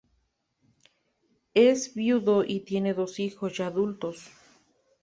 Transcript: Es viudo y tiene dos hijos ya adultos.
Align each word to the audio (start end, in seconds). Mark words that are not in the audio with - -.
Es 1.53 1.93
viudo 1.93 2.43
y 2.43 2.61
tiene 2.61 2.95
dos 2.95 3.19
hijos 3.19 3.55
ya 3.57 3.67
adultos. 3.67 4.31